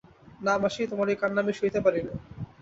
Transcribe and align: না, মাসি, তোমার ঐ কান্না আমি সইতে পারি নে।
না, 0.41 0.53
মাসি, 0.61 0.81
তোমার 0.91 1.07
ঐ 1.09 1.21
কান্না 1.21 1.39
আমি 1.43 1.53
সইতে 1.53 1.79
পারি 1.85 1.99
নে। 2.05 2.13